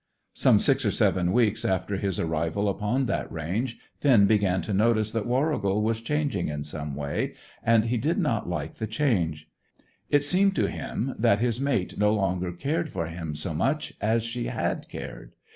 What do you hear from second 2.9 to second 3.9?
that range,